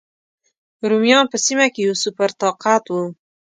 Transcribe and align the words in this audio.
رومیان 0.89 1.25
په 1.31 1.37
سیمه 1.45 1.67
کې 1.73 1.81
یو 1.87 1.95
سوپر 2.03 2.29
طاقت 2.41 2.83
و. 2.89 2.95